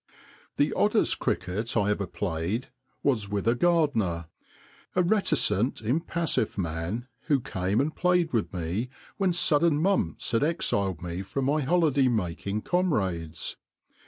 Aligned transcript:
The 0.57 0.73
oddest 0.73 1.19
cricket 1.19 1.77
I 1.77 1.91
ever 1.91 2.07
played 2.07 2.69
was 3.03 3.29
with 3.29 3.47
a 3.47 3.53
gardener, 3.53 4.29
a 4.95 5.03
reticent, 5.03 5.79
impassive 5.79 6.57
man, 6.57 7.07
who 7.27 7.39
came 7.39 7.79
and 7.79 7.95
played 7.95 8.33
with 8.33 8.51
me 8.51 8.89
when 9.17 9.31
sudden 9.31 9.79
mumps 9.79 10.31
had 10.31 10.43
exiled 10.43 11.03
me 11.03 11.21
from 11.21 11.45
my 11.45 11.61
holiday 11.61 12.07
making 12.07 12.63
comrades. 12.63 13.57